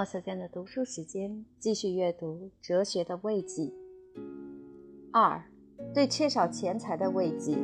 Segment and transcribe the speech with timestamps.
[0.00, 3.64] 冒小娟的读书时间，继续阅读《哲学的慰藉》
[5.12, 5.44] 二，
[5.92, 7.54] 对缺少钱财的慰藉。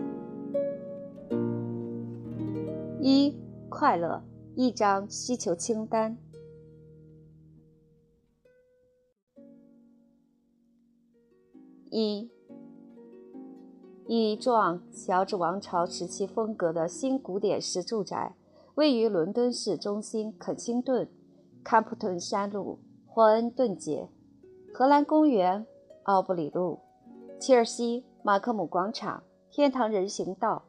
[3.01, 3.35] 一，
[3.71, 4.23] 快乐，
[4.55, 6.19] 一张需求清单。
[11.89, 12.31] 一，
[14.07, 18.37] 一幢乔治王朝时期风格的新古典式住宅，
[18.75, 21.09] 位于伦敦市中心肯辛顿。
[21.69, 24.09] 坎普顿山路、霍恩顿街、
[24.73, 25.67] 荷兰公园、
[26.05, 26.79] 奥布里路、
[27.41, 30.63] 切尔西、马克姆广场、天堂人行道，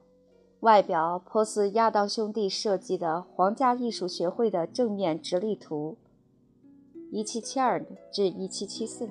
[0.62, 6.00] 外表颇似亚当兄弟设计的皇家艺术学会的正面直立图
[7.14, 9.08] （一七七二至一七七四）。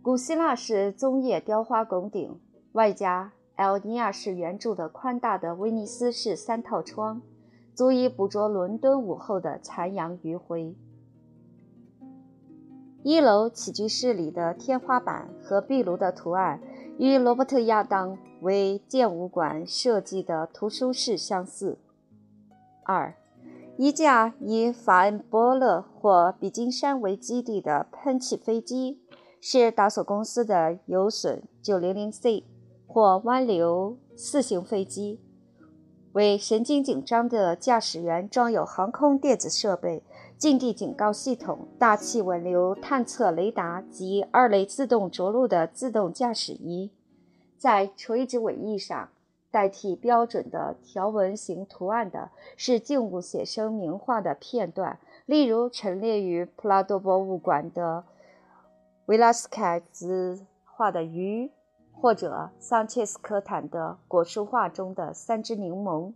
[0.00, 2.40] 古希腊式棕叶雕花拱顶，
[2.72, 7.20] 外加埃尼亚式圆柱的宽大的威尼斯式三套窗。
[7.76, 10.74] 足以捕捉伦敦午后的残阳余晖。
[13.02, 16.58] 一楼起居室里的天花板和壁炉的图案
[16.98, 21.78] 与罗伯特·亚当为建武馆设计的图书室相似。
[22.82, 23.14] 二，
[23.76, 29.02] 一架以法恩波勒或比金山为基地的喷气飞机，
[29.38, 32.44] 是达索公司的有损 900C
[32.86, 35.20] 或湾流四型飞机。
[36.16, 40.02] 为神经紧张的驾驶员装有航空电子设备、
[40.38, 46.90] 近地警告系统、大气稳流探测雷达及二类自动着陆的自动驾驶仪。
[47.58, 49.10] 在垂直尾翼上，
[49.50, 58.04] 代替标准的条纹形图案的是静物写生名画的片段，例如陈列于普拉多博物馆的
[59.04, 61.50] 维拉斯凯兹画的鱼。
[62.06, 66.12] 或者桑切斯科坦的果树画中的三只柠檬。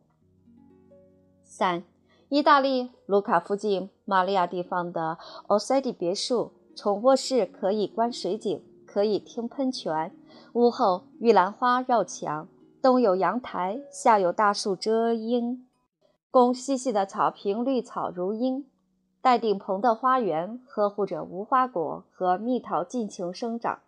[1.42, 1.82] 三、
[2.28, 5.18] 意大利卢卡附近玛利亚地方的
[5.48, 10.14] 奥塞蒂别墅，从卧室可以观水景，可以听喷泉。
[10.52, 12.46] 屋后玉兰花绕墙，
[12.80, 15.66] 东有阳台，下有大树遮阴，
[16.30, 18.64] 供细细的草坪绿草如茵。
[19.20, 23.80] 带顶棚的花园呵护着无花果和蜜桃尽情生长。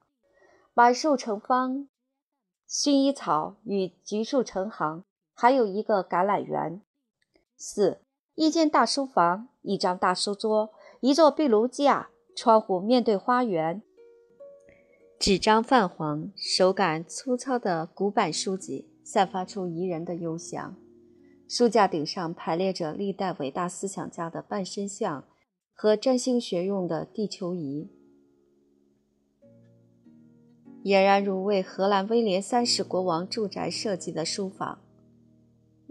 [0.74, 1.86] 柏树成方，
[2.72, 6.80] 薰衣草与橘树成行，还有一个橄榄园。
[7.54, 8.00] 四，
[8.34, 13.82] 一间大书房，一张大书桌，一座壁炉架，窗户面对花园。
[15.18, 20.74] 纸张泛黄，手感粗糙的古板书籍散发出宜人的幽香。
[21.46, 25.28] 书架顶上排列着历代伟大思想家的半身像
[25.74, 27.90] 和占星学用的地球仪。
[30.84, 34.80] 俨然如为荷兰威廉三世国王住宅设计的书房。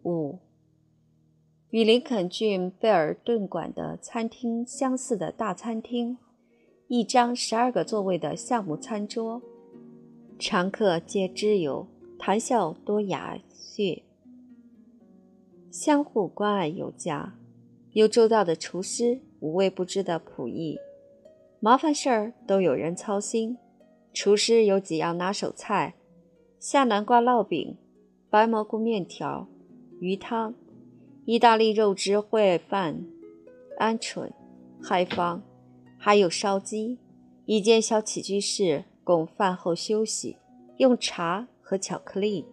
[0.04, 0.40] 五，
[1.70, 6.18] 与林肯郡贝尔顿馆的餐厅相似的大餐厅，
[6.88, 9.42] 一张十二个座位的橡木餐桌，
[10.38, 11.88] 常客皆知友，
[12.20, 14.02] 谈笑多雅谑，
[15.72, 17.38] 相互关爱有加，
[17.94, 20.78] 有周到的厨师，无微不至的仆役，
[21.62, 23.58] 麻烦事儿都有人操心。
[24.14, 25.96] 厨师有几样拿手菜：
[26.60, 27.78] 下南瓜烙饼、
[28.30, 29.48] 白蘑菇面条、
[30.00, 30.54] 鱼汤、
[31.26, 33.06] 意大利肉汁烩饭、
[33.80, 34.32] 鹌鹑、
[34.82, 35.42] 海方，
[35.98, 37.00] 还有烧鸡。
[37.46, 40.38] 一间小起居室供饭后休息，
[40.78, 42.46] 用茶和巧克力。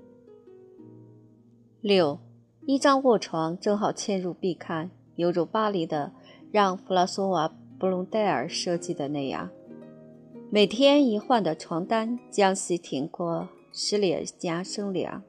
[1.80, 2.18] 六，
[2.66, 6.12] 一张卧床正好嵌入壁龛，犹如巴黎的
[6.50, 7.48] 让弗拉索瓦·
[7.78, 9.50] 布隆代尔设计的那样。
[10.50, 15.22] 每天一换的床单将其挺过，使脸颊生凉。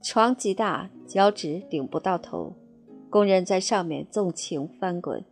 [0.00, 2.54] 床极大，脚趾顶不到头，
[3.10, 5.24] 工人在上面纵情翻滚。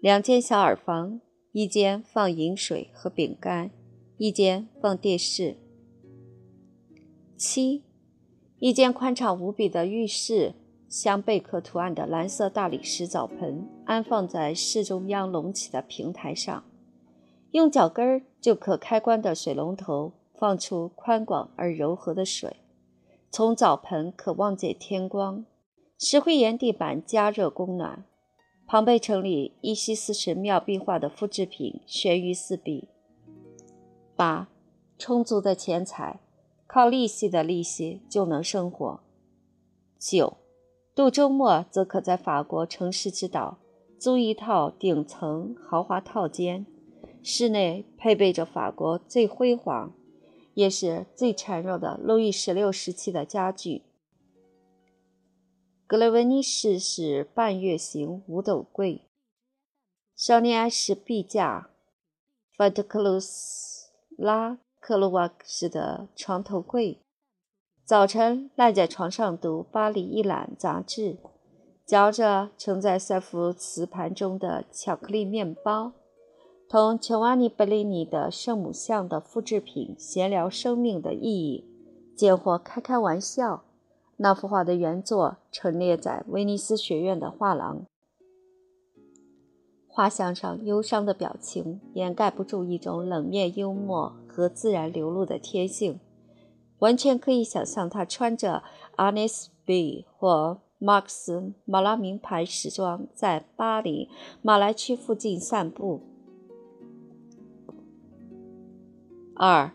[0.00, 1.20] 两间小耳房，
[1.52, 3.70] 一间放饮水和饼干，
[4.18, 5.56] 一间放电视。
[7.36, 7.84] 七，
[8.58, 10.54] 一间宽敞无比的浴室，
[10.88, 16.64] 镶贝壳图案的蓝色大理石澡盆安放在室中央隆起的平台上。
[17.52, 22.56] 用脚跟儿就可开关的水龙头放出宽广而柔和的水，
[23.30, 25.44] 从澡盆可望见天光。
[25.98, 28.04] 石灰岩地板加热供暖。
[28.66, 32.88] 庞贝城里伊西斯神庙壁画的复制品悬于四壁。
[34.16, 34.48] 八，
[34.98, 36.20] 充足的钱财，
[36.66, 39.00] 靠利息的利息就能生活。
[39.98, 40.36] 九，
[40.94, 43.58] 度周末则可在法国城市之岛
[43.98, 46.66] 租一套顶层豪华套间。
[47.28, 49.92] 室内配备着法国最辉煌，
[50.54, 53.82] 也是最孱弱的路易十六时期的家具。
[55.88, 59.08] 格雷温尼式是半月形五斗柜。
[60.14, 61.70] 少年爱是壁架，
[62.56, 67.00] 范特克鲁斯拉克鲁瓦式的床头柜。
[67.84, 71.18] 早晨赖在床上读《巴黎一览》杂志，
[71.84, 75.92] 嚼着盛在塞夫瓷盘中的巧克力面包，
[76.68, 81.64] 同乔瓦尼·贝利尼的圣母像的复制品闲聊生命的意义，
[82.16, 83.62] 间或开开玩笑。
[84.16, 87.84] 那幅画的原作陈列在威尼斯学院的画廊。
[89.86, 96.00] 画像上忧伤的表情掩盖不住一种冷面幽默和自然流露的天性，
[96.80, 98.64] 完全可以想象他穿着
[98.96, 104.08] a n i s B 或 Max 马拉名牌时装，在巴黎
[104.42, 106.15] 马来区附近散步。
[109.36, 109.72] 二，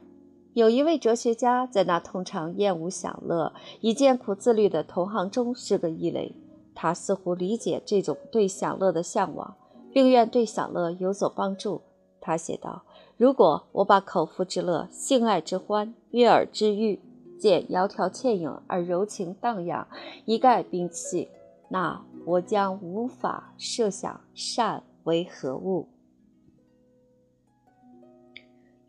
[0.54, 6.36] 有一位哲学家在那通常厌恶享乐、以艰苦自律的同行中是个异类，
[6.76, 9.56] 他似乎理解这种对享乐的向往。
[9.94, 11.82] 并愿对享乐有所帮助。
[12.20, 12.84] 他写道
[13.18, 17.02] ：“如果我把口腹之乐、性爱之欢、悦耳之欲，
[17.38, 19.88] 见窈窕倩影而柔情荡漾，
[20.26, 21.30] 一概摒弃，
[21.70, 25.90] 那我将无法设想善为何物。”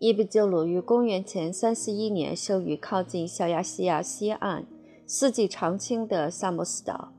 [0.05, 4.67] 伊壁鸠鲁于公元前三四一年生于靠近小亚细亚西岸、
[5.07, 7.13] 四季常青的萨摩斯岛。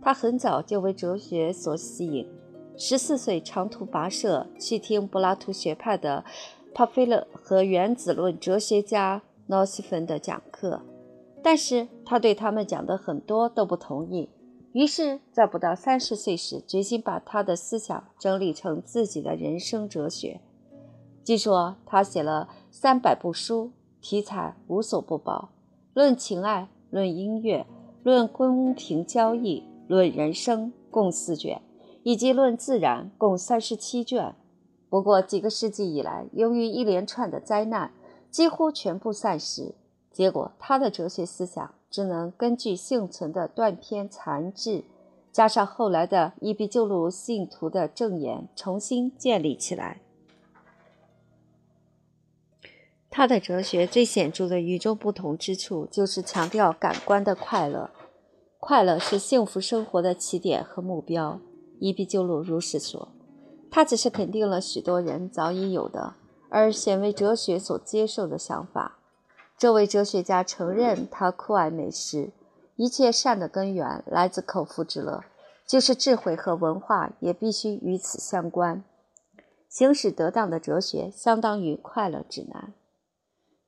[0.00, 2.28] 他很早就为哲学所吸引。
[2.76, 6.24] 十四岁长途跋涉去听柏拉图学派的
[6.72, 10.82] 帕菲勒和原子论哲学家诺西芬的讲课，
[11.42, 14.28] 但是他对他们讲的很多都不同意。
[14.74, 20.40] 于是，在不到三十岁时，决心把他的思想整理成自己的人生哲学。
[21.28, 25.50] 据说他写了三百部书，题材无所不包，
[25.92, 27.66] 论情爱，论音乐，
[28.02, 31.60] 论公平交易，论人生，共四卷。
[32.02, 34.34] 以及《论自然》共三十七卷，
[34.88, 37.92] 不过几个世纪以来，由于一连串的灾难，
[38.30, 39.74] 几乎全部散失。
[40.10, 44.82] 结果，他的哲学思想只能根据幸存的断片残志，
[45.30, 50.00] 加上后来的伊壁鸠鲁信徒的证言，重新建立起来。
[53.10, 57.90] 他的哲学最显著的与众不同之处，就是强调感官的快乐。
[58.60, 61.40] 快乐是幸福生活的起点和目标。
[61.80, 63.08] 伊壁鸠鲁如是说，
[63.70, 66.14] 他只是肯定了许多人早已有的，
[66.48, 68.98] 而鲜为哲学所接受的想法。
[69.56, 72.30] 这位哲学家承认，他酷爱美食，
[72.76, 75.24] 一切善的根源来自口腹之乐，
[75.66, 78.84] 就是智慧和文化也必须与此相关。
[79.68, 82.72] 行使得当的哲学，相当于快乐指南。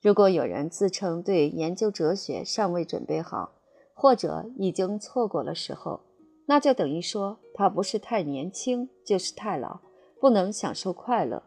[0.00, 3.52] 如果有人自称对研究哲学尚未准备好，
[3.92, 6.00] 或者已经错过了时候，
[6.46, 9.80] 那就等于说，他不是太年轻，就是太老，
[10.18, 11.42] 不能享受快乐。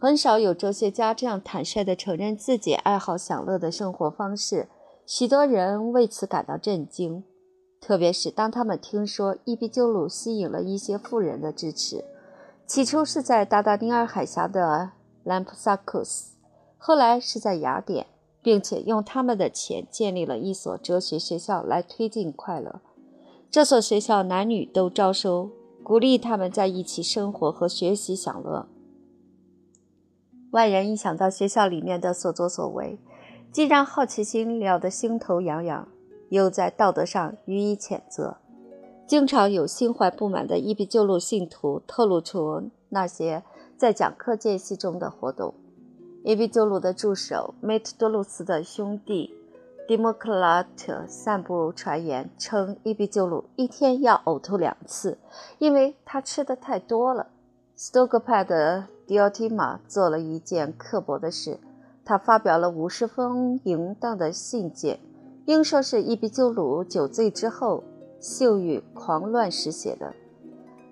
[0.00, 4.68] 很少有哲学家这样坦率地承认自己爱好享乐的生活方式，
[5.04, 7.24] 许多人为此感到震惊。
[7.80, 12.04] 特别是当他们听说伊壁鸠鲁吸引了一些富人的支持，
[12.66, 14.92] 起初是在达达尼尔海峡的
[15.24, 16.36] 兰普萨克斯，
[16.78, 18.06] 后来是在雅典，
[18.40, 22.80] 并且用他们的钱建立了一所哲学学校来推进快乐。
[23.50, 25.50] 这所学校男女都招收，
[25.82, 28.68] 鼓励他们在一起生活和学习享乐。
[30.52, 32.98] 外人一想到学校里面的所作所为，
[33.52, 35.88] 既让好奇心撩得心头痒痒，
[36.30, 38.38] 又在道德上予以谴责。
[39.06, 43.42] 经常有心怀不满的伊壁鸠鲁信徒透露出那些
[43.76, 45.54] 在讲课间隙中的活动。
[46.28, 49.34] 伊比鸠鲁的助手梅特多鲁斯的兄弟。
[49.86, 55.16] 迪莫克拉特散布传言称，伊比鸠鲁一天要呕吐两次，
[55.56, 57.28] 因为他吃的太多了。
[57.74, 61.58] 斯多葛派的迪奥提马做了一件刻薄的事，
[62.04, 65.00] 他发表了五十封淫荡的信件，
[65.46, 67.82] 应说是伊比鸠鲁酒醉之后
[68.20, 70.12] 秀欲狂乱时写的。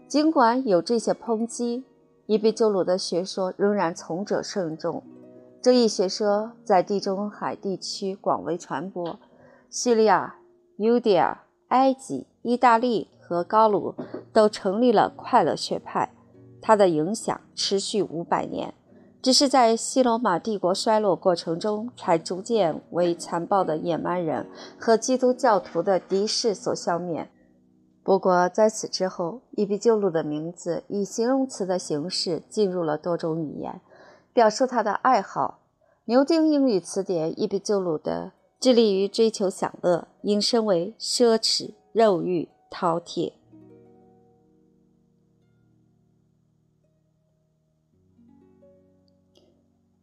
[0.09, 1.85] 尽管有这些抨击，
[2.25, 5.02] 伊比鸠鲁的学说仍然从者甚众。
[5.66, 9.18] 这一学说在地中海地区广为传播，
[9.68, 10.37] 叙利亚、
[10.76, 13.96] 犹地亚、埃及、意大利和高卢
[14.32, 16.14] 都成立了快乐学派。
[16.62, 18.75] 它的影响持续五百年，
[19.20, 24.46] 只是在西罗马帝国衰落过程中，才逐渐为残暴的野蛮人
[24.78, 27.28] 和基督教徒的敌视所消灭。
[28.04, 33.80] 不过，在此之后，伊壁鸠鲁的名字以形容词的形式进入了多种语言。
[34.37, 35.61] 表述他的爱好，
[36.05, 43.33] 《牛津英语词典》伊比鸠鲁的致力于追求享乐，引申为奢侈、肉欲、饕餮。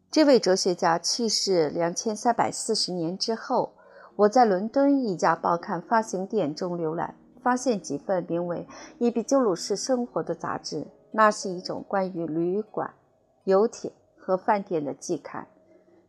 [0.10, 3.74] 这位哲学家去世两千三百四十年之后，
[4.16, 8.66] 我在伦敦一家报刊发行店中浏览，发现几份名为
[8.98, 10.78] 《伊比鸠鲁式生活的杂志》，
[11.12, 12.96] 那是一种关于旅馆、
[13.44, 13.92] 游艇。
[14.24, 15.50] 和饭店的季刊，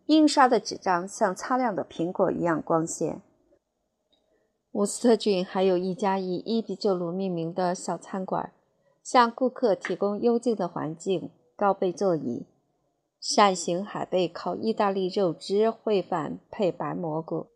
[0.06, 3.20] 印刷的纸张像擦亮的苹果一样光鲜。
[4.70, 8.52] 伍斯特郡还有一家以伊比鸠鲁命名的小餐馆，
[9.02, 12.46] 向顾客提供幽静的环境、高背座椅。
[13.20, 17.46] 扇形海贝烤意大利肉汁烩饭配白蘑菇，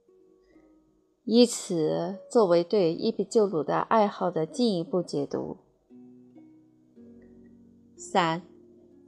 [1.25, 5.59] 以此作为对伊比鸠鲁的爱好的进一步解读。
[7.97, 8.41] 三，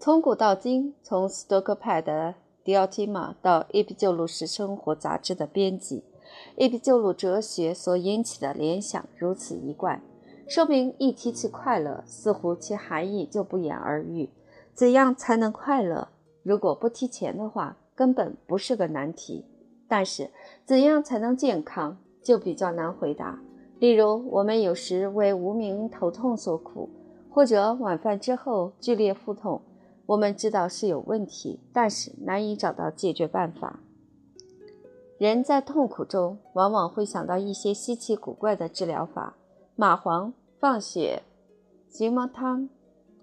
[0.03, 6.03] 从古到今，从斯多克派的迪奥提玛到伊比鸠鲁式生活杂志的编辑，
[6.57, 10.01] 伊比鸠鲁哲学所引起的联想如此一贯，
[10.49, 14.31] 说明一提起快乐，似乎其含义就不言而喻。
[14.73, 16.09] 怎样才能快乐？
[16.43, 19.45] 如果不提钱的话，根本不是个难题。
[19.87, 20.31] 但是，
[20.65, 23.39] 怎样才能健康，就比较难回答。
[23.79, 26.89] 例如，我们有时为无名头痛所苦，
[27.29, 29.61] 或者晚饭之后剧烈腹痛，
[30.11, 33.79] 我们知道是有问题，但是难以找到解决办法。
[35.19, 39.37] 人在痛苦中，往往会想到一些稀奇古怪的治疗法：
[39.79, 41.23] 蚂蟥、放血、
[41.89, 42.69] 菊毛汤、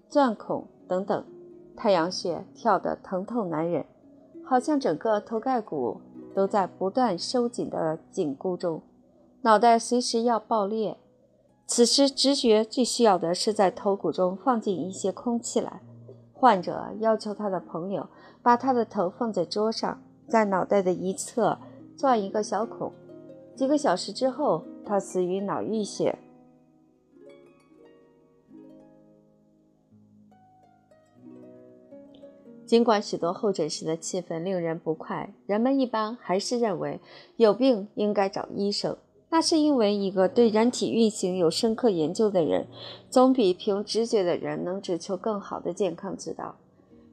[0.08, 1.24] 钻孔等等。
[1.76, 3.84] 太阳穴跳得疼痛难忍，
[4.42, 6.00] 好像整个头盖骨
[6.34, 8.80] 都在不断收紧的紧箍中，
[9.42, 10.96] 脑袋随时要爆裂。
[11.66, 15.82] 此时直觉最需要的是在头骨中放进一些空气来。
[16.40, 18.08] 患者要求他的朋友
[18.42, 21.58] 把他的头放在桌上，在脑袋的一侧
[21.96, 22.92] 钻一个小孔。
[23.56, 26.16] 几个小时之后，他死于脑溢血。
[32.64, 37.00] 尽管许多候诊室的气氛令人不快，人们一般还是认为
[37.36, 38.96] 有病应该找医生。
[39.30, 42.66] 那是因为一个对人体运行有深刻研究的人，
[43.10, 46.56] 总比凭直觉的人能追求更好的健康之道。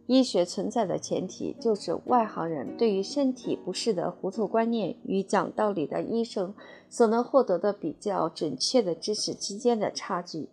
[0.07, 6.53] 医学存在的前提就是外行人对于身体不适的糊涂观念与讲道理的医生
[6.88, 10.50] 所能获得的比较准确的知识之间的差距。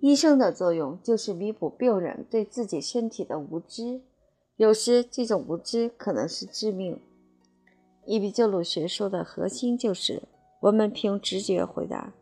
[0.00, 4.02] 医生的作用就是弥补病人对自己身体的无知。
[4.56, 7.00] 有时，这种无知可能是致命。
[8.04, 10.22] 伊比鸠鲁学说的核心就是
[10.60, 12.12] 我们凭直觉回答。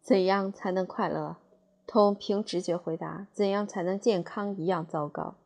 [0.00, 1.38] 怎样才能快乐？
[1.86, 5.36] 同凭直觉回答怎样才能健康一样糟糕，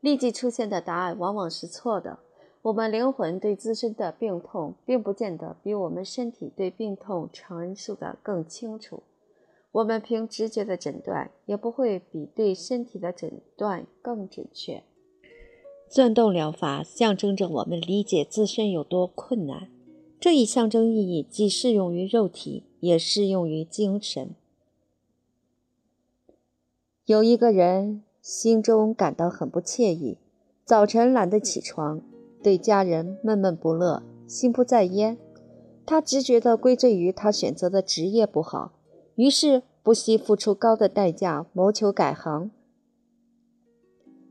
[0.00, 2.18] 立即出现的答案往往是错的。
[2.62, 9.02] 我们灵魂对自身的病痛，并不见得比我们身体对病痛陈述的更清楚。
[9.72, 14.84] 我们凭直觉的诊断，也不会比对身体的诊断更准确。
[15.88, 19.68] 钻洞疗法象征着我们理解自身有多困难，
[20.20, 24.36] 这一象征意义既适用于肉体，也适用于精神。
[27.06, 30.18] 有一个人心中感到很不惬意，
[30.64, 32.00] 早晨懒得起床，
[32.42, 35.16] 对家人闷闷不乐，心不在焉。
[35.86, 38.72] 他直觉地归罪于他选择的职业不好，
[39.14, 42.50] 于是不惜付出高的代价谋求改行。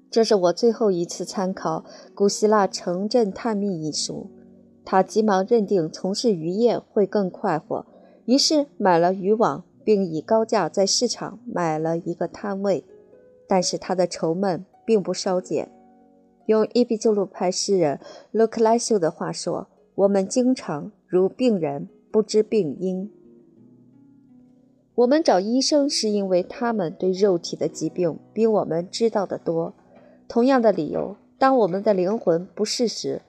[0.10, 4.28] 这是我最后一次参考《古希腊城镇探秘》一书。
[4.84, 7.86] 他急忙认定从事渔业会更快活，
[8.26, 9.64] 于是买了渔网。
[9.84, 12.86] 并以高价在市场买了一个摊位，
[13.48, 15.72] 但是他的愁闷并不稍减。
[16.46, 18.00] 用伊比鸠鲁派诗人
[18.32, 23.12] 勒克莱修的话说：“我们经常如病人不知病因。
[24.96, 29.74] 我们找医生是因为他们对肉体的疾病比我们知道的多。
[30.28, 33.22] 同样的理由，当我们的灵魂不适时，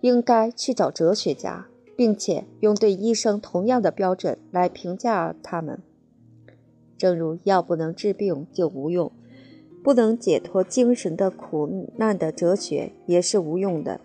[0.00, 1.66] 应该去找哲学家，
[1.96, 5.82] 并且用对医生同样的标准来评价他们。”
[6.98, 9.10] 正如药不能治病就无用，
[9.82, 14.00] 不能解脱精神的苦难的哲学也是无用的。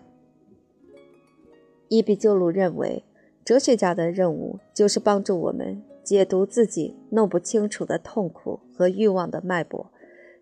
[1.88, 3.04] 伊比鸠鲁认为，
[3.44, 9.90] 哲学家的任务就是帮助我们解读自己弄不清楚的痛苦和欲望的脉搏，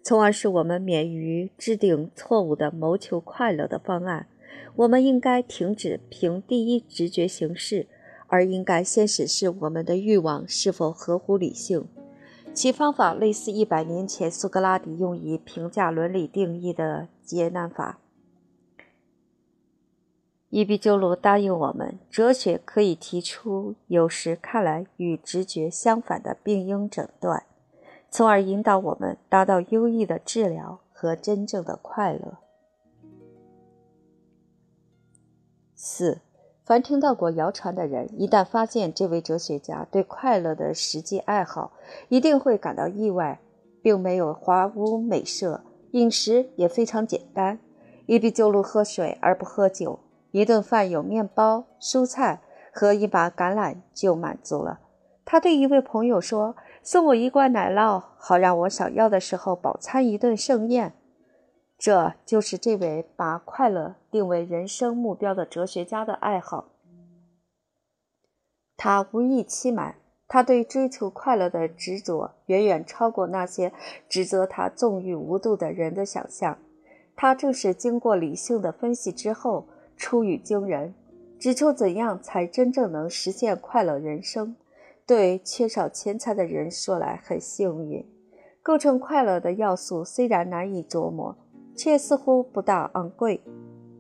[0.03, 4.27] 从而使我们免于制定错误的谋求快乐的方案。
[4.77, 7.87] 我们应该停止凭第一直觉行事，
[8.27, 11.87] 而应该先审视我们的欲望是否合乎理性。
[12.57, 17.99] 其方法类似一百年前苏格拉底用以评价伦理定义的劫难法。
[20.49, 27.45] 伊壁鸠鲁答应我们，哲学可以提出有时看来与直觉相反的病因诊断，
[28.09, 32.39] 从而引导我们达到优异的治疗和真正的快乐。
[35.75, 36.23] 四，
[36.67, 41.71] 凡听到过谣传的人，一旦发现这位哲学家对快乐的实际爱好，
[42.09, 43.39] 一定会感到意外，
[43.81, 45.61] 并没有华屋美舍，
[45.93, 47.61] 饮食也非常简单。
[48.07, 50.01] 伊壁鸠鲁喝水而不喝酒。
[50.33, 52.43] 一顿饭有面包、蔬菜
[52.73, 54.81] 和一把橄榄就满足了。
[55.25, 60.95] 他对一位朋友说：“送我一罐奶酪，好让我想要的时候饱餐一顿盛宴。”
[61.79, 66.69] 这就是这位把快乐定为人生目标的哲学家的爱好。
[68.77, 73.73] 他无意欺瞒，他对追求快乐的执着远远超过那些
[74.09, 76.59] 指责他纵欲无度的人的想象。
[77.15, 79.67] 他正是经过理性的分析之后。
[79.99, 80.93] 出语惊人，
[81.39, 84.55] 指出怎样才真正能实现快乐人生。
[85.07, 88.07] 对缺少钱财的人说来很幸运。
[88.63, 91.35] 构成快乐的要素虽然难以琢磨，
[91.77, 93.43] 却似乎不大昂贵。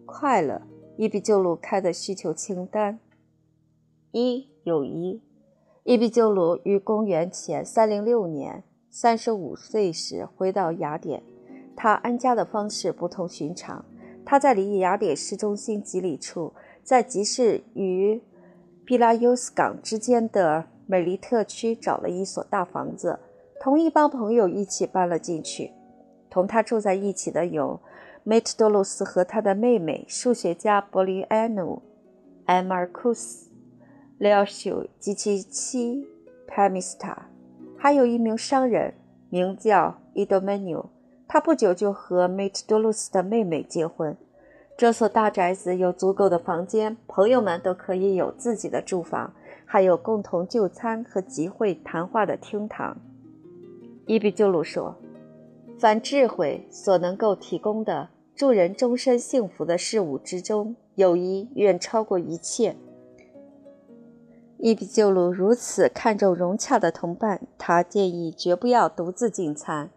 [0.06, 0.62] 快乐，
[0.96, 2.98] 伊壁鸠鲁开的需求清单：
[4.12, 5.20] 一、友谊。
[5.84, 11.22] 伊壁鸠鲁于公元前三零六年三十五岁时回到雅典，
[11.76, 13.84] 他安家的方式不同寻常。
[14.24, 16.52] 他在离雅典市中心几里处，
[16.82, 18.20] 在集市与
[18.84, 23.20] 比拉尤斯港之间的美丽特区找了一所大房子，
[23.60, 25.70] 同一帮朋友一起搬了进去。
[26.36, 27.80] 同他住在一起的有
[28.22, 31.80] 梅特多鲁斯和他的妹妹数学家伯利安努、
[32.44, 33.48] 埃马尔库斯、
[34.18, 36.06] 雷奥修及其妻
[36.46, 37.30] 帕米斯塔，
[37.78, 38.92] 还有一名商人，
[39.30, 40.90] 名叫伊多梅纽。
[41.26, 44.14] 他不久就和梅特多鲁斯的妹妹结婚。
[44.76, 49.32] 这所大宅子有足够的房间，朋友们都可以有自己的住房，
[49.64, 52.98] 还有共同就餐和集会谈话的厅堂。
[54.04, 54.94] 伊比鸠鲁说
[55.78, 62.76] ：“凡智慧所能够提供的助人终身幸福的事物之中，友谊远超过一切。”
[64.58, 69.90] 伊比鸠鲁如此看重融洽的同伴，他建议绝不要独自进餐。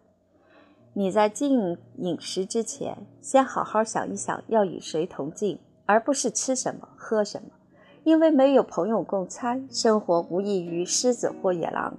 [0.94, 7.48] 你在进饮食之前，先好好想一想要与谁同进，而不是吃什么喝什么。
[8.04, 11.98] 因为没有朋友共餐，生活无异于狮子或野狼。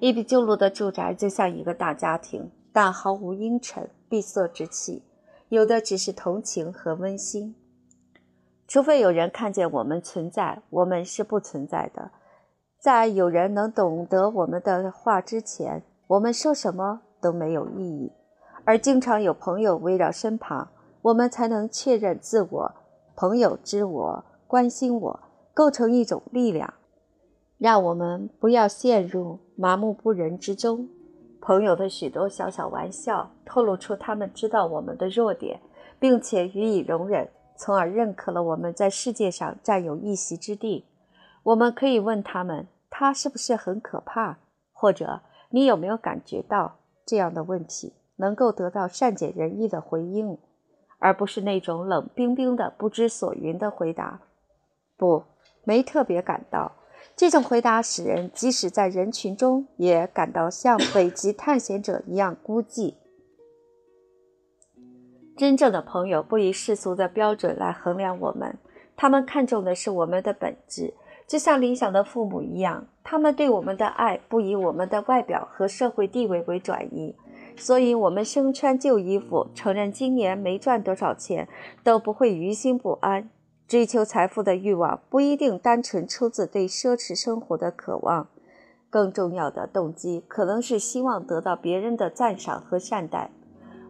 [0.00, 5.04] 伊比鸠鲁的住宅就像一个大家庭，但毫无阴沉闭塞之气，
[5.48, 7.54] 有的只是同情和温馨。
[8.66, 12.10] 除非有人看见我们存在，我们是不存在的。
[12.80, 18.10] 在有人能懂得我们的话之前，我们说什么都没有意义。
[18.64, 20.68] 而经常有朋友围绕身旁，
[21.02, 22.74] 我们才能确认自我。
[23.14, 25.20] 朋友知我，关心我，
[25.54, 26.74] 构成一种力量，
[27.56, 30.88] 让我们不要陷入麻木不仁之中。
[31.44, 35.60] 朋友的许多小小玩笑，透露出他们知道我们的弱点，
[36.00, 40.86] 并且予以容忍，从而认可了我们在世界上占有一席之地。
[41.42, 44.38] 我们可以问他们：“他是不是很可怕？”
[44.72, 45.20] 或者
[45.52, 47.92] “你有没有感觉到？”这样的问题。
[48.16, 50.38] 能够得到善解人意的回应，
[51.00, 54.20] 而不是那种冷冰冰的不知所云的回答。
[54.96, 55.24] 不，
[55.64, 56.70] 没特别感到。
[57.16, 62.94] 这种回答使人即使在人群中也感到像 北极探险者一样孤寂。
[65.36, 68.58] 真正的朋友不以世俗的标准来衡量我们，
[68.96, 70.94] 他们看重的是我们的本质，
[71.26, 72.86] 就像理想的父母一样。
[73.02, 77.14] 他们对我们的爱不以我们的外表和社会地位为转移。
[77.56, 81.48] 所以，我们身穿旧衣服，承认今年没赚多少钱，
[81.84, 83.30] 都不会于心不安。
[83.66, 88.28] 追求财富的欲望不一定单纯出自对奢侈生活的渴望，
[88.90, 93.30] 更重要的动机可能是希望得到别人的赞赏和善待。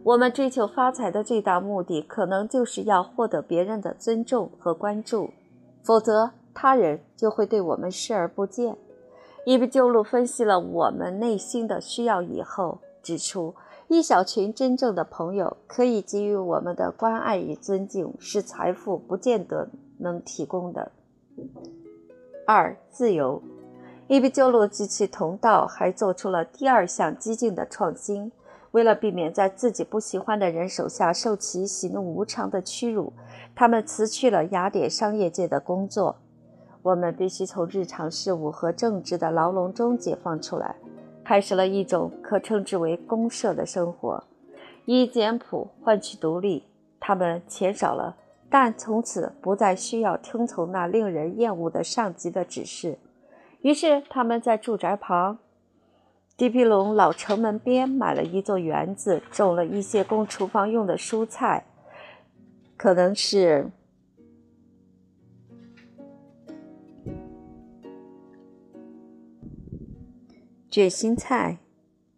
[0.03, 5.31] 我们追求发财的最大目的，可能就是要获得别人的尊重和关注，
[5.83, 8.77] 否则他人就会对我们视而不见。
[9.45, 12.79] 伊比鸠鲁分析了我们内心的需要以后。
[13.03, 13.53] 指出，
[13.95, 20.91] 一小群真正的朋友可以给予我们的关爱与尊敬，是财富不见得能提供的。
[22.45, 23.41] 二、自由。
[24.07, 28.29] 伊比鸠鲁及其同道还做出了第二项激进的创新。
[28.71, 33.13] 为了避免在自己不喜欢的人手下受其喜怒无常的屈辱，
[33.55, 36.17] 他们辞去了雅典商业界的工作。
[36.81, 40.75] 我们必须从日常事务和政治的牢笼中解放出来。
[41.25, 44.23] 开始了一种可称之为公社的生活，
[44.85, 46.63] 以简朴换取独立。
[46.99, 48.15] 他们钱少了，
[48.49, 52.99] 但从此不再需要听从那令人厌恶的上级的指示。
[53.61, 55.39] 于是，他们在住宅旁
[56.37, 61.65] 迪皮龙老城门边买了一座园子，种了一些供厨房用的蔬菜，
[62.77, 63.71] 可能是。
[70.69, 71.59] 卷心菜、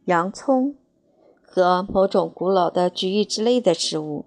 [0.05, 0.75] 洋葱
[1.43, 4.25] 和某种古老的菊芋之类的食物。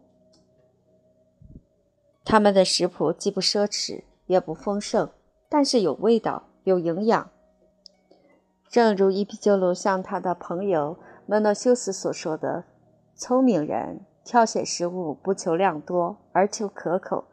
[2.24, 5.10] 他们的食谱既不奢侈也不丰盛，
[5.48, 7.30] 但是有味道、有营养。
[8.68, 12.64] 正如伊壁鸠鲁向他的朋友门诺修斯所说的
[13.16, 17.24] ：“聪明人挑选食物不求量多，而求可口。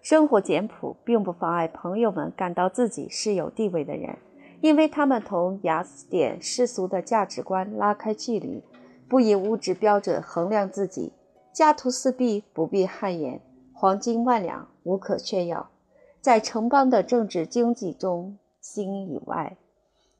[0.00, 4.16] 生活简朴，并不妨碍朋友们感到自己是有地位的人。”
[4.60, 8.62] 因为他们同雅典世俗的价值观拉开距离，
[9.08, 11.12] 不以物质标准衡量自己，
[11.52, 13.40] 家徒四壁不必汗颜，
[13.72, 15.70] 黄金万两无可炫耀，
[16.20, 19.56] 在城邦的政治经济中心以外，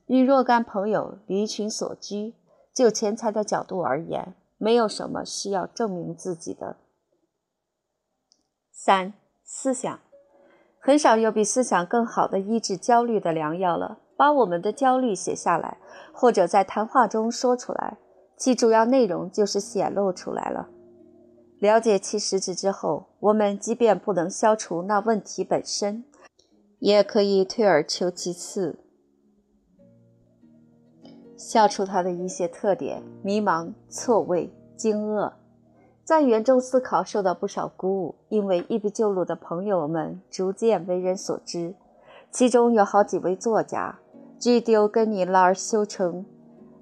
[0.07, 2.35] 与若干朋友离群所居。
[2.73, 6.77] 就钱财的角度而言，没有什么需要证明自己的。
[8.71, 10.01] 三思想，
[10.79, 13.99] 很少有比思想更好的医治焦虑的良药了。
[14.21, 15.79] 把我们的焦虑写下来，
[16.13, 17.97] 或者在谈话中说出来，
[18.37, 20.69] 其主要内容就是显露出来了。
[21.59, 26.05] 了解其实质之后，我们即便不能消除那问题本身，
[26.81, 28.81] 也可以退而求其次，
[31.39, 35.33] 消除它的一些特点：迷茫、错位、惊愕。
[36.05, 41.75] 在园中思考受到不少鼓舞，因为伊壁鸠鲁的朋友们逐渐为人所知，
[42.31, 43.99] 其中有好几位作家。
[44.41, 46.25] 据迪欧根尼·拉尔修称，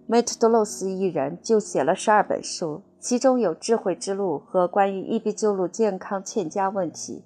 [0.06, 7.24] 梅特多洛斯一人就写了十二本书，其中有《智慧之路》和关于伊壁鸠鲁健康欠佳问题。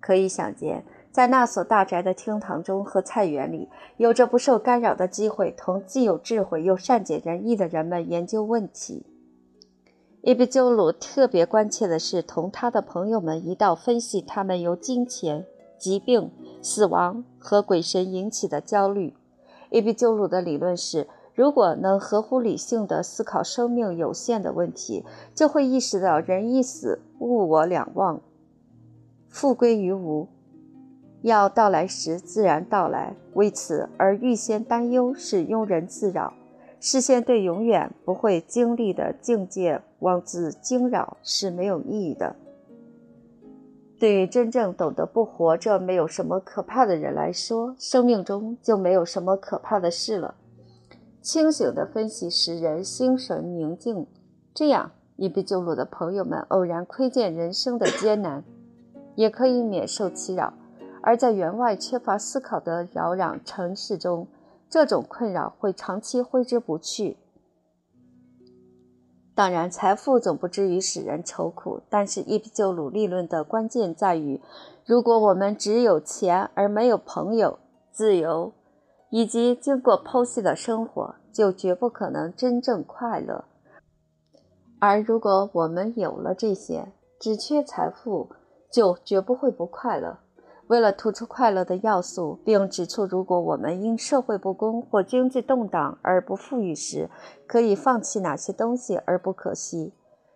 [0.00, 9.06] 可以想见，在那所大宅的厅堂中和菜园里，有着不受干扰的机会，同既有智慧又善解人意的人们研究问题。
[10.22, 15.46] 伊壁鸠鲁特别关切的是，同他的朋友们一道分析他们由金钱、
[15.78, 19.14] 疾病、死亡和鬼神引起的焦虑。
[19.70, 25.04] 伊壁鸠鲁的理论是：如果能合乎理性地思考生命有限的问题，
[25.34, 28.20] 就会意识到人一死，物我两忘，
[29.28, 30.28] 复归于无。
[31.22, 36.32] 要到来时自然到来，为此而预先担忧是庸人自扰。
[36.80, 42.34] 事先对永远不会经历的境界妄自惊扰是没有意义的。
[44.00, 50.36] 对于真正懂得不活着没有什么可怕的人来说，生命中就没有什么可怕的事了。
[51.20, 54.06] 清醒的分析使人心神宁静，
[54.54, 58.42] 这样一壁鸠鲁的朋友们偶然窥见人生的艰难，
[59.16, 60.54] 也可以免受其扰；
[61.02, 64.26] 而在员外缺乏思考的扰攘城市中，
[64.70, 67.18] 这种困扰会长期挥之不去。
[69.40, 71.80] 当然，财富总不至于使人愁苦。
[71.88, 74.38] 但是，伊壁鸠鲁立论的关键在于：
[74.84, 77.58] 如果我们只有钱而没有朋友、
[77.90, 78.52] 自由
[79.08, 83.44] 以及经过剖析的生活，就绝不可能真正快乐；
[84.78, 88.28] 而如果我们有了这些，只缺财富，
[88.70, 90.18] 就绝不会不快乐。
[90.70, 97.10] 为了突出快乐的要素，并指出如果我们因社会不公或经济动荡而不富裕时，
[97.48, 99.92] 可以放弃哪些东西而不可惜。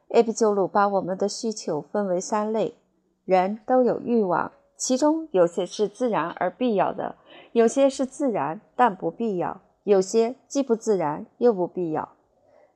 [0.09, 2.77] 埃比鸠鲁把我们的需求分为三类：
[3.25, 7.14] 人都有欲望，其中有些是自然而必要的，
[7.53, 12.09] 有些是自然但不必要，有些既不自然又不必要。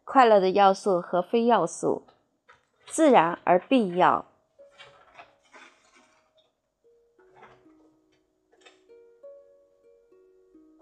[0.04, 2.04] 快乐的要素和非要素，
[2.86, 4.26] 自然而必要。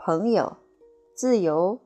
[0.06, 0.58] 朋友、
[1.16, 1.80] 自由、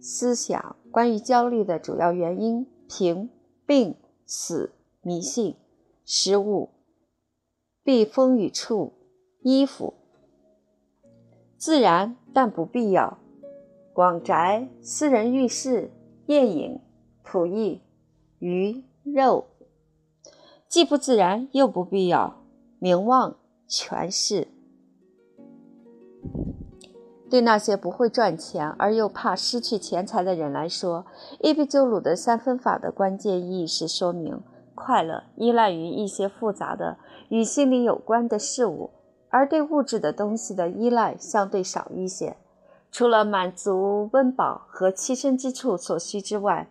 [0.00, 3.28] 思想，关于焦虑的主要原因：贫、
[3.66, 4.70] 病、死、
[5.02, 5.56] 迷信、
[6.04, 6.70] 失误、
[7.82, 8.92] 避风雨处、
[9.42, 9.94] 衣服。
[11.56, 13.18] 自然但不必要，
[13.92, 15.90] 广宅、私人浴室、
[16.26, 16.78] 夜饮、
[17.24, 17.80] 仆役、
[18.38, 19.48] 鱼肉，
[20.68, 22.44] 既不自然又不必要，
[22.78, 24.46] 名望、权势。
[27.28, 31.04] 对那些不会赚钱而又怕失去钱财的人来说，
[31.40, 34.40] 伊壁鸠鲁的三分法的关键意义是说明：
[34.74, 38.90] 快乐依赖于一些复杂的与心理有关的事物，
[39.28, 42.36] 而对物质的东西的依赖相对少一些。
[42.92, 46.68] 除了满足温饱和栖身之处所需之外，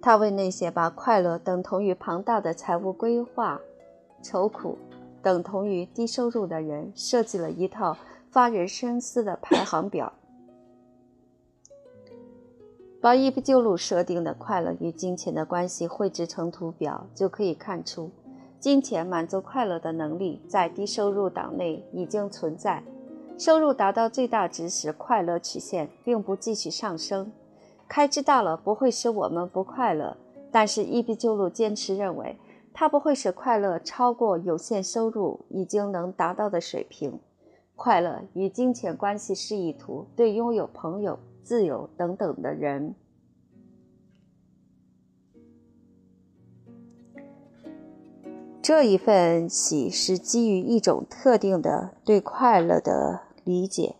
[0.00, 3.60] 他为那些把快乐等同于庞大的财务规划、
[4.22, 4.78] 愁苦
[5.22, 7.96] 等同于低收入的人设计了一套
[8.32, 10.14] 发人深思的排行表。
[12.98, 18.10] 把伊壁鸠鲁设定的快乐与金钱的关系绘制成图表，就可以看出，
[18.58, 22.82] 金钱满足快乐的能力在低收入党内已经存在。
[23.36, 27.30] 收入达到最大值时，快乐曲线并不继续上升。
[27.86, 30.16] 开支大了不会使我们不快乐，
[30.50, 32.38] 但是伊壁鸠鲁坚持认为，
[32.72, 37.20] 它不会使快乐超过有限收入已经能达到的水平。
[37.84, 42.94] 快乐与金钱关系示意图对拥有朋友、自由等等的人，
[48.62, 53.96] 这一份喜是基于一种特定的对快乐的理解。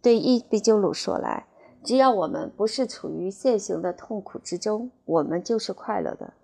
[0.00, 1.46] 对伊壁鸠鲁说来。
[1.82, 6.34] 只要我们不是处于现行的痛苦之中，我们就是快乐的。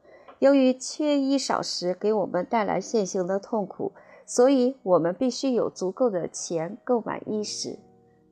[0.41, 3.93] 由于缺衣少食给我们带来现行的痛苦，
[4.31, 7.77] 所以我们必须有足够的钱购买衣食。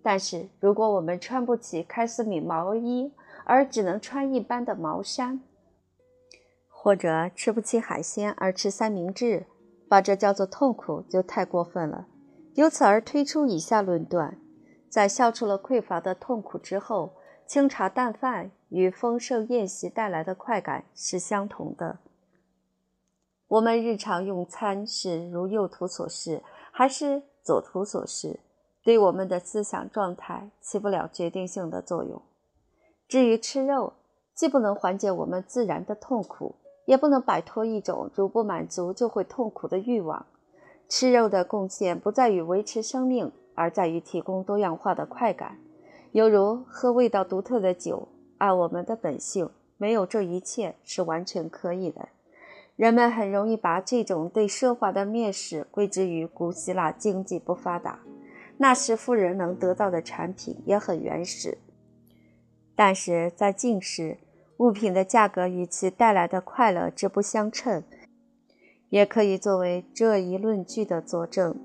[0.01, 3.13] 但是，如果我们穿不起开司米毛衣，
[3.45, 5.41] 而只能穿一般的毛衫，
[6.69, 9.47] 或者吃不起海鲜而吃三明治，
[9.89, 12.07] 把这叫做痛苦就太过分了。
[12.55, 14.39] 由此而推出以下论断。
[14.89, 21.99] 在消除了匮乏的痛苦之后，清茶淡饭与丰盛宴席带来的快感是相同的。
[23.49, 28.39] 我们日常用餐是如右图所示，还是左图所示，
[28.85, 32.23] 对我们的思想状态起不了决定性的作用。
[33.09, 33.95] 至于吃肉，
[34.35, 40.27] 既不能缓解我们自然的痛苦，也不能摆脱一种如不满足就会痛苦的欲望。
[40.89, 43.33] 吃肉的贡献不在于维持生命。
[43.61, 45.59] 而在于提供多样化的快感，
[46.13, 48.07] 犹如喝味道独特的酒。
[48.39, 52.09] 按我们的本性，没有这一切是完全可以的。
[52.79, 57.99] 人们很容易把这种对奢华的蔑视归之于古希腊经济不发达。
[58.59, 61.59] 那时富人能得到的产品也很原始，
[62.77, 64.19] 但是在近时，
[64.59, 67.83] 物品的价格与其带来的快乐之不相称，
[68.91, 71.57] 也可以作为这一论据的佐证。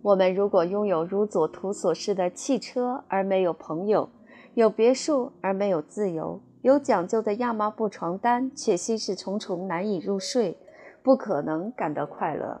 [0.00, 4.08] 我们如果拥有如左图所示的汽车而没有朋友，
[4.54, 10.58] 有别墅而没有自由，有讲究的亚麻布床单却心事重重难以入睡，
[11.00, 12.60] 不可能感到快乐。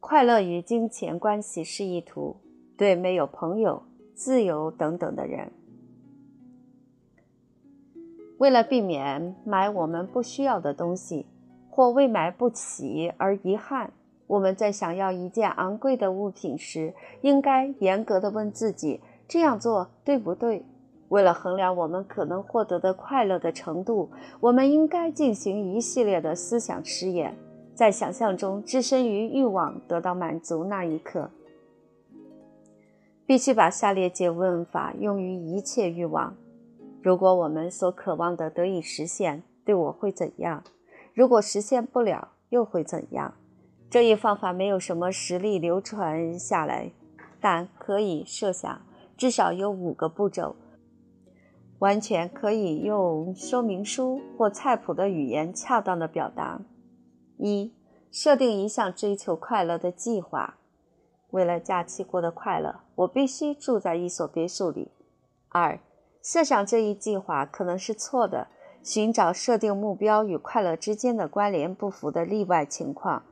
[0.00, 2.36] 快乐与金钱关系示意图
[2.76, 5.50] 对没有朋友、自由等等的人，
[8.36, 11.24] 为了避免买我们不需要的东西，
[11.70, 13.94] 或为买不起而遗憾。
[14.26, 20.66] 我们在想要一件昂贵的物品时，应该严格地问自己：这样做对不对？
[21.10, 27.36] 为了衡量我们可能获得的快乐的程度，我们应该进行一系列的思想实验，
[27.74, 31.30] 在想象中置身于欲望得到满足那一刻。
[33.26, 36.36] 必须把下列解问法用于一切欲望：
[37.02, 40.62] 如果我们所渴望的得以实现，对我会怎样？
[41.12, 43.34] 如果实现不了，又会怎样？
[43.88, 46.92] 这一方法没有什么实例流传下来，
[47.40, 48.80] 但可以设想，
[49.16, 50.54] 至少有五个步骤，
[51.80, 56.60] 完全可以用说明书或菜谱的语言恰当的表达。
[57.38, 57.72] 一、
[58.10, 60.56] 设定一项追求快乐的计划。
[61.30, 64.90] 为了假期过得快乐，我必须住在一所别墅里。
[65.48, 65.80] 二、
[66.22, 68.48] 设想这一计划可能是错的，
[68.82, 73.22] 寻找设定目标与快乐之间的关联不符的例外情况。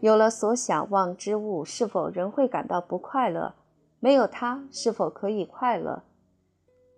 [0.00, 3.54] 有了所想望之物，是否仍会感到不快乐？
[4.00, 6.04] 没有它，是否可以快乐？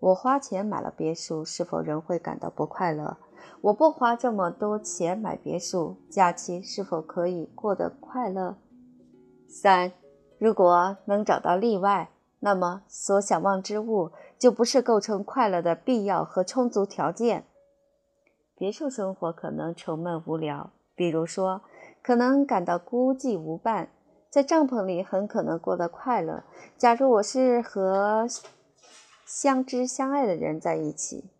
[0.01, 3.17] 我花钱买了别墅，是否仍会感到不快乐？
[3.61, 8.57] 我不花这么多钱买别墅，假期是否可以过得快乐？
[9.47, 9.93] 三，
[10.39, 12.11] 如果能找到例外，
[12.41, 17.45] 那么所想望之物就不是构成快乐的必要和充足条件。
[18.57, 21.61] 别墅生活可能沉闷无聊，比如说。
[22.03, 23.91] 可能感到孤寂无伴，
[24.31, 26.45] 在帐篷里很可能过得快乐。
[26.79, 28.27] 假如我是和
[29.33, 31.31] 相知相爱的人在一起。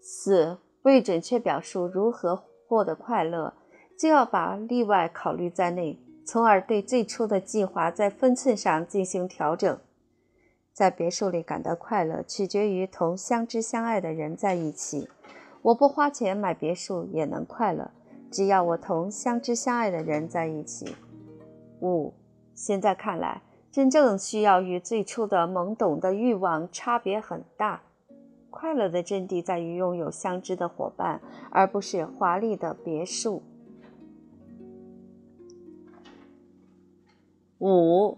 [0.00, 3.52] 四、为准确表述如何获得快乐，
[3.98, 9.78] 就要把例外考虑在内，从而对最初的计划在分寸上进行调整。
[10.72, 15.10] 在别墅里感到快乐，取决于同相知相爱的人在一起。
[15.60, 17.90] 我不花钱买别墅也能快乐。
[18.30, 20.96] 只要我同相知相爱的人在一起。
[21.82, 22.14] 五，
[22.54, 23.42] 现在看来，
[23.76, 27.82] 真正需要与最初的懵懂的欲望差别很大。
[28.48, 33.42] 快乐的真谛在于拥有相知的伙伴，而不是华丽的别墅。
[37.58, 38.16] 五，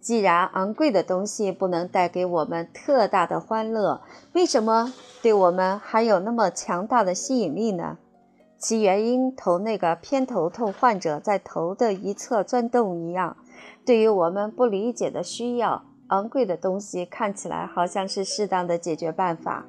[0.00, 4.00] 既然昂贵的东西不能带给我们特大的欢乐，
[4.32, 7.98] 为什么对我们还有那么强大的吸引力呢？
[8.58, 13.36] 其原因同那个偏头痛患者在头的一侧钻洞一样，
[13.84, 15.84] 对于我们不理解的需要。
[16.08, 19.66] 昂贵的东西看起来好像是适当的解决办法。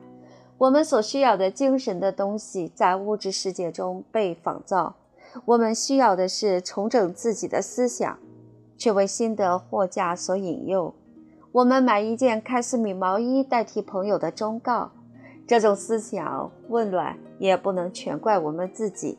[0.57, 4.95] 我们所需要的精神的东西在物质世界中被仿造。
[5.45, 8.17] 我们需要的是重整自己的思想，
[8.77, 10.93] 却为新的货架所引诱。
[11.51, 14.91] 我们买一件开司米毛衣代替朋友的忠告。
[15.45, 19.17] 这种思想混乱也不能全怪我们自己。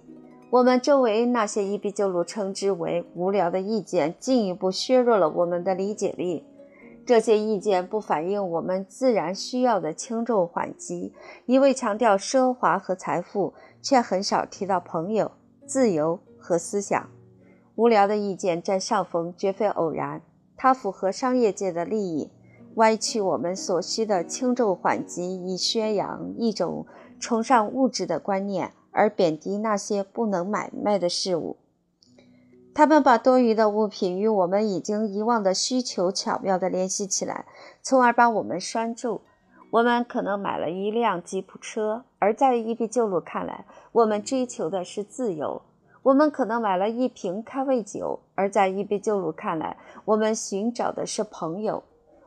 [0.50, 6.44] 我们周围那些伊壁鸠鲁称之为无聊的意见，进一步削弱了我们的理解力。
[7.06, 11.12] 这些意见不反映我们自然需要的轻重缓急，
[11.46, 15.30] 一味强调奢华和财富，却很少提到朋友、
[15.66, 17.08] 自由和思想。
[17.76, 20.20] 无聊的意见占上风，绝非偶然，
[20.56, 22.28] 它符合商业界的利益，
[22.74, 26.86] 歪曲我们所需的轻重缓急，以宣扬一种
[27.20, 31.56] 崇尚物质的观念，而贬低那些不能买卖的事物。
[32.72, 37.44] 他们把多余的物品与我们已经遗忘的需求巧妙地联系起来，
[37.82, 39.22] 从而把我们拴住。
[39.72, 45.62] 我们可能买了一辆吉普车，而在伊壁鸠鲁看来，我们追求的是自由；
[46.02, 49.76] 我们可能买了一瓶开胃酒，而在伊壁鸠鲁看来，
[50.06, 51.82] 我们寻找的是朋友；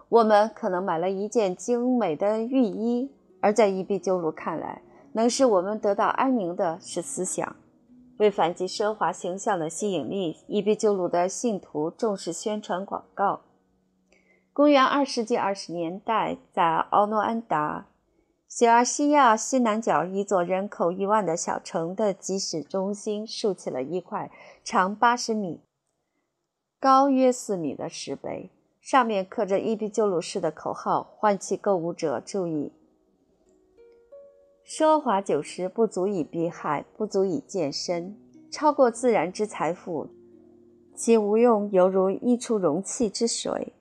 [0.10, 4.83] 我们可能买了一件精美的浴衣，而在伊壁鸠鲁看来，
[5.14, 7.56] 能使我们得到安宁的是思想。
[8.18, 13.42] 为反击奢华形象的吸引力，伊壁鸠鲁的信徒重视宣传广告。
[14.54, 17.88] 公元二世纪二十年代，在奥诺安达
[18.48, 24.30] 小亚细亚西南角一座人口一万的小城的集市中心，竖起了一块
[24.64, 25.62] 长八十米、
[26.80, 32.72] 高约四米的石碑，上面刻着伊壁鸠鲁式的口号，唤起购物者注意。
[34.66, 38.18] 奢华酒食不足以避害，不足以健身，
[38.50, 40.08] 超过自然之财富，
[40.96, 43.74] 其无用犹如溢出容器之水。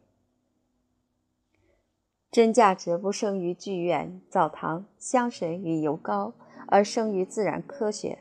[2.30, 6.32] 真价值不生于剧院、澡堂、香水与油膏，
[6.66, 8.18] 而生于自然科学。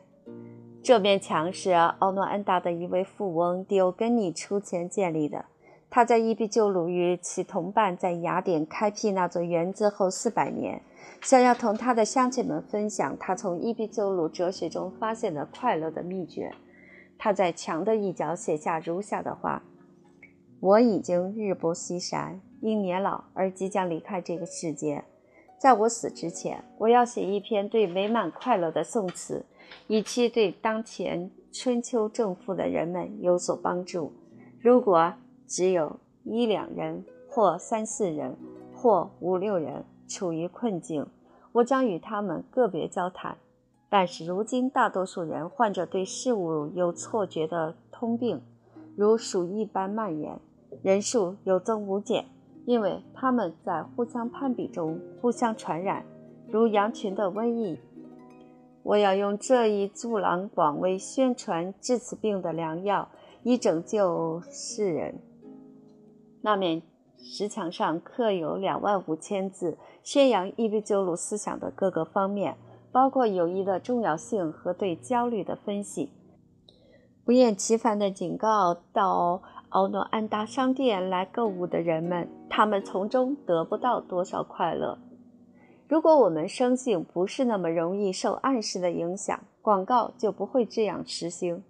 [0.83, 5.45] 这面墙是奥诺安达的一位富翁迪欧根尼出钱建立的。
[5.91, 10.81] 他在伊壁鸠鲁与其同伴在雅典开辟那座园子后四百年。
[11.21, 16.53] 想要同他的乡亲们分享他从伊壁鸠鲁哲学中发现的快乐的秘诀，
[17.17, 19.61] 他在墙的一角写下如下的话
[20.61, 25.03] ：“我已经日薄西山，因年老而即将离开这个世界。
[25.59, 29.45] 在我死之前，我要写一篇对美满快乐的颂词，
[29.87, 34.13] 以期对当前春秋正负的人们有所帮助。
[34.59, 35.13] 如果
[35.51, 38.37] 只有一两人，或三四人，
[38.73, 41.07] 或五六人。”处于困境，
[41.53, 43.37] 我将与他们个别交谈。
[43.87, 48.41] 但是如今，大多数人患者对事物有错觉的通病，
[48.97, 50.37] 如鼠疫般蔓延，
[50.81, 52.25] 人数有增无减，
[52.65, 56.05] 因为他们在互相攀比中互相传染，
[56.49, 57.79] 如羊群的瘟疫。
[58.83, 63.07] 我要用这一助狼广为宣传治此病的良药，
[63.43, 65.15] 以拯救世人。
[66.41, 66.81] 那面。
[67.23, 72.57] 石墙上刻有两万五千字，宣扬伊壁鸠鲁思想的各个方面，
[72.91, 76.11] 包括友谊的重要性和对焦虑的分析。
[77.23, 84.97] 不厌其烦地警告到奥诺安达商店来购物的人们，他们从中得不到多少快乐。
[85.87, 91.63] 如果我们生性不是那么容易受暗示的影响，广告就不会这样实行。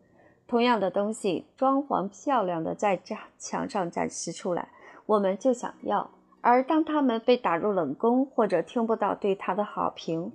[0.52, 3.02] 同样的东西，装潢漂亮的在
[3.38, 4.68] 墙上展示出来。
[5.06, 10.30] 我们就想要，而当他们被打入冷宫，或者听不到对他的好评，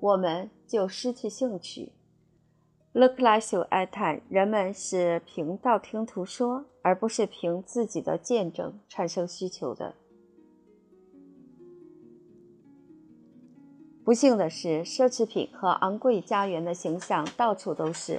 [0.00, 1.92] 我们就失去兴趣。
[2.92, 9.94] 勒克莱修哀叹：人们是凭道听途说，而不是凭自己的见证产生需求的。
[14.02, 18.18] 不幸的是，奢侈品和昂贵家园的形象到处都是，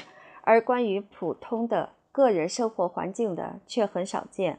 [0.49, 4.57] 而关于普通的个人生活环境的却很少见。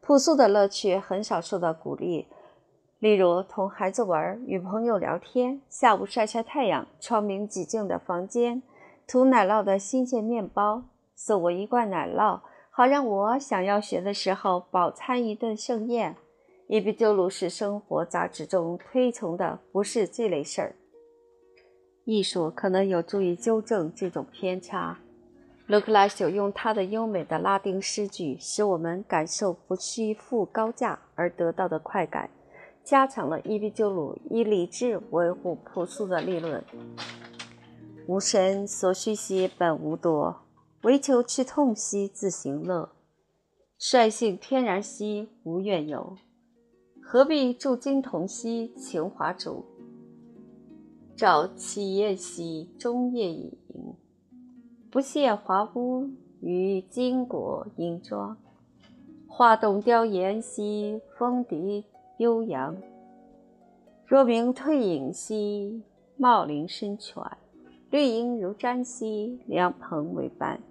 [0.00, 2.26] 朴素的乐趣很少受到鼓励，
[2.98, 8.60] 例如同孩子玩、与朋友聊天、下午晒晒太阳、窗明几净的房间、
[9.06, 10.82] 涂奶酪的新鲜面包、
[11.14, 16.16] 送我一罐奶酪，好让我想要学的时候饱餐一顿盛宴。
[16.66, 20.74] 伊比鸠鲁是生活杂志中推崇的，不是这类事儿。
[22.04, 24.98] 艺术可能有助于纠正这种偏差。
[25.68, 32.30] 卢克莱修用他的优美的拉丁诗句，使我们感受不需付高价而得到的快感，
[32.82, 36.64] 加强了伊壁鸠鲁以理智维护朴素的理论。
[38.06, 40.40] 无神所需兮本无多，
[40.84, 42.92] 唯求去痛兮自行乐。
[43.76, 46.16] 率性天然兮无怨尤，
[47.02, 49.66] 何必铸金铜兮情华主？
[51.14, 53.52] 照其夜兮终夜饮。
[54.90, 56.08] 不屑华屋
[56.40, 58.38] 与金国银装，
[59.28, 61.84] 花动雕檐兮风笛
[62.16, 62.74] 悠扬。
[64.06, 65.82] 若名退隐兮
[66.16, 67.22] 茂林深泉，
[67.90, 70.62] 绿荫如毡兮凉棚为伴。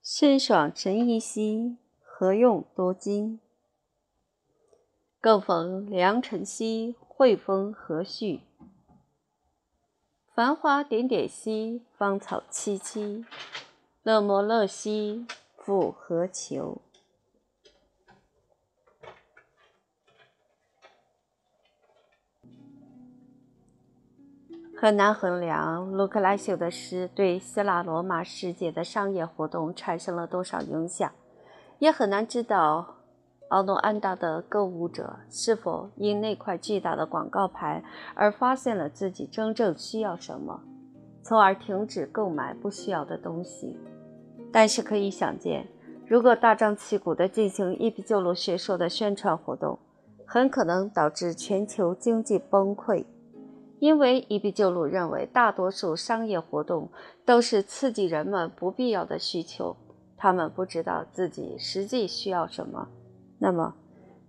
[0.00, 3.40] 身爽神怡兮何用多金？
[5.20, 8.38] 更逢良辰兮惠风和煦。
[10.34, 13.24] 繁花点点兮，芳草萋萋。
[14.02, 16.82] 乐莫乐兮，复何求？
[24.76, 31.12] 很难衡量卢克莱修的诗对希腊罗马世界的商业活动产生了多少影响，
[31.78, 32.93] 也很难知道。
[33.48, 37.84] 奥诺安达的购物者是否因那块巨大的广告牌
[38.14, 40.60] 而发现了自己真正需要什么，
[41.22, 43.78] 从而停止购买不需要的东西？
[44.50, 45.68] 但是可以想见，
[46.06, 49.78] 如果大张旗鼓地进行伊壁鸠鲁学说的宣传活动，
[50.26, 53.04] 很可能导致全球经济崩溃，
[53.78, 56.88] 因为伊壁鸠鲁认为大多数商业活动
[57.24, 59.76] 都是刺激人们不必要的需求，
[60.16, 62.88] 他们不知道自己实际需要什么。
[63.38, 63.74] 那么，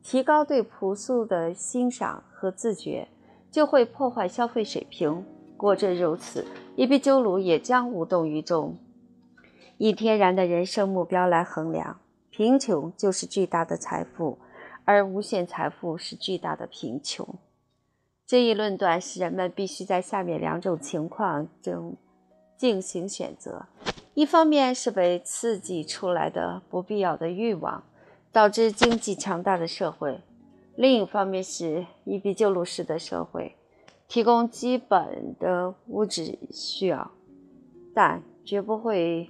[0.03, 3.08] 提高对朴素的欣赏和自觉，
[3.49, 5.26] 就会破坏消费水平。
[5.58, 6.45] 果真如此，
[6.76, 8.78] 伊壁鸠鲁也将无动于衷。
[9.78, 11.99] 以天然的人生目标来衡量，
[12.30, 14.38] 贫穷就是巨大的财富，
[14.84, 17.28] 而无限财富是巨大的贫穷。
[18.28, 21.95] 这一论断使人们必须在下面两种情况中
[22.58, 23.66] 进行选择：
[24.14, 27.84] 一方面是被刺激出来的不必要的欲望。
[28.36, 30.19] 导致经济强大的社会，
[30.75, 33.55] 另一方面是伊壁鸠鲁式的社会，
[34.09, 37.11] 提供基本的物质需要，
[37.93, 39.29] 但绝不会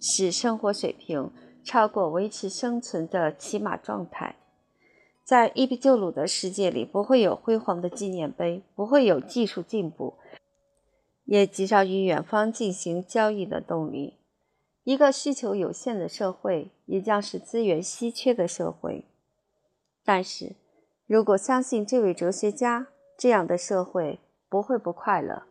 [0.00, 1.30] 使生活水平
[1.62, 4.34] 超过维持生存的起码状态。
[5.22, 10.14] 在伊壁鸠鲁的世界里，不会有辉煌的纪念碑，不会有技术进步，
[11.26, 14.14] 也极少与远方进行交易的动力。
[14.84, 19.06] 一个需求有限的社会，也将是资源稀缺的社会。
[20.04, 20.56] 但是，
[21.06, 24.20] 如果相信这位哲学家，这样的社会
[24.50, 25.44] 不会不快乐。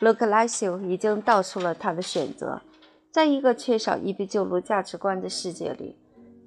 [0.00, 2.62] 勒克莱修已经道出了他的选择：
[3.12, 5.96] 在一个缺少伊壁鸠鲁价值观的世界里，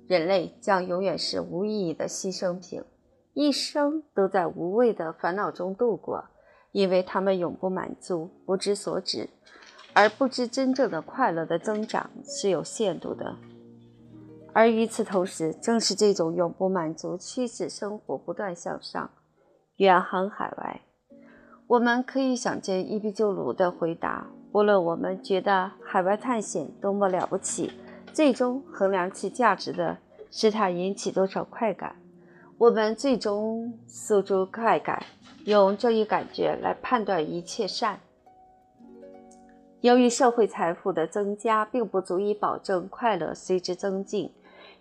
[0.05, 2.83] 人类将永远是无意义的牺牲品，
[3.33, 6.25] 一生都在无谓的烦恼中度过，
[6.73, 9.29] 因为他们永不满足，不知所止。
[9.97, 13.35] 而不知真正的快乐的增长是有限度的，
[14.53, 19.09] 而与此同时，正是这种永不满足驱使生活不断向上，
[19.77, 20.81] 远航海外。
[21.65, 27.71] 我们可以想见伊壁鸠鲁的回答：无论我们觉得海外探险多么了不起，
[28.13, 29.97] 最终衡量其价值的
[30.29, 31.95] 是它引起多少快感。
[32.59, 35.03] 我们最终诉诸快感，
[35.45, 37.99] 用这一感觉来判断一切善。
[39.81, 44.31] 由于社会财富的增加并不足以保证快乐随之增进，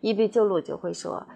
[0.00, 1.26] 伊壁鸠鲁就会说：“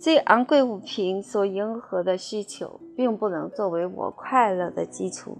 [0.00, 5.38] 最昂贵物品所迎合的需求，并不能作为我快乐的基础。”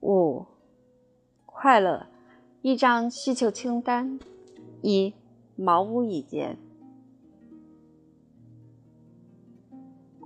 [0.00, 0.46] 五、
[1.44, 2.06] 快乐，
[2.62, 4.18] 一张需求清单：
[4.82, 5.14] 一、
[5.56, 6.56] 茅屋一间；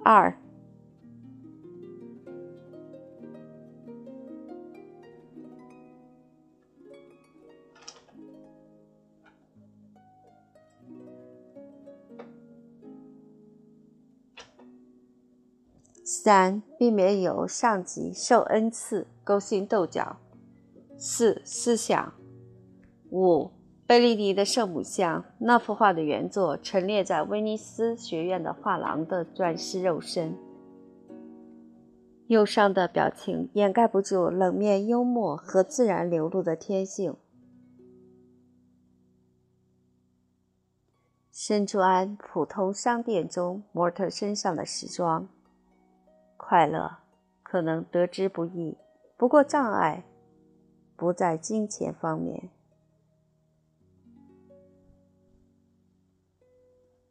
[0.05, 0.39] 二。
[16.29, 20.19] 三、避免有上级受恩赐勾心斗角。
[20.99, 22.13] 四、思想。
[23.11, 23.51] 五、
[23.87, 30.37] 贝利尼的圣母像，那幅画的原作陈列在威尼斯学院的画廊的钻石肉身。
[32.27, 37.17] 忧伤的表情掩盖不住冷面幽默和自然流露的天性。
[41.33, 45.27] 身穿普通商店中模特身上的时装，
[46.49, 47.01] 快乐
[47.43, 48.79] 可能得之不易。
[49.19, 50.05] 不过障碍
[50.97, 52.49] 不在金钱方面。